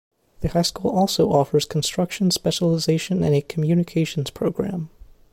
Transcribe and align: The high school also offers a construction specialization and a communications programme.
The 0.39 0.47
high 0.47 0.63
school 0.63 0.89
also 0.89 1.29
offers 1.29 1.65
a 1.65 1.67
construction 1.67 2.31
specialization 2.31 3.21
and 3.23 3.35
a 3.35 3.41
communications 3.43 4.31
programme. 4.31 4.89